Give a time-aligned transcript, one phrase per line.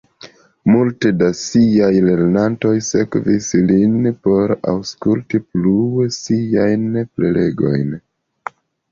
[0.69, 7.93] Multe da siaj lernantoj sekvis lin por aŭskulti plue siajn prelegojn.